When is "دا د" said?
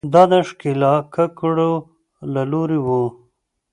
0.13-0.33